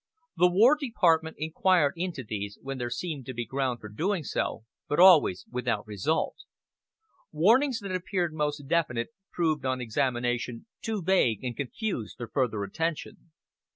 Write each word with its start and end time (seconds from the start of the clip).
The 0.35 0.49
War 0.49 0.75
Department 0.75 1.35
inquired 1.37 1.93
into 1.95 2.23
these 2.23 2.57
when 2.63 2.79
there 2.79 2.89
seemed 2.89 3.27
to 3.27 3.35
be 3.35 3.45
ground 3.45 3.79
for 3.79 3.87
doing 3.87 4.23
so, 4.23 4.63
but 4.87 4.99
always 4.99 5.45
without 5.51 5.85
result. 5.85 6.37
Warnings 7.31 7.77
that 7.81 7.93
appeared 7.93 8.33
most 8.33 8.67
definite 8.67 9.09
proved 9.31 9.63
on 9.63 9.79
examination 9.79 10.65
too 10.81 11.03
vague 11.03 11.43
and 11.43 11.55
confused 11.55 12.17
for 12.17 12.27
further 12.27 12.63
attention. 12.63 13.29